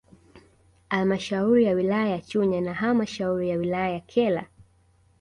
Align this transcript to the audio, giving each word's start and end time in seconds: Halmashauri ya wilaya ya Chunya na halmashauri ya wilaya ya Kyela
Halmashauri 0.89 1.63
ya 1.63 1.73
wilaya 1.73 2.09
ya 2.09 2.21
Chunya 2.21 2.61
na 2.61 2.73
halmashauri 2.73 3.49
ya 3.49 3.57
wilaya 3.57 3.89
ya 3.89 3.99
Kyela 3.99 4.47